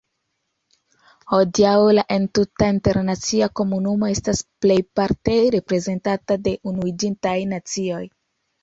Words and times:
Hodiaŭ 1.35 1.73
la 1.97 2.05
entuta 2.15 2.71
internacia 2.77 3.51
komunumo 3.61 4.11
estas 4.15 4.43
plejparte 4.67 5.39
reprezentata 5.59 6.41
de 6.49 6.59
Unuiĝintaj 6.75 7.41
Nacioj. 7.55 8.05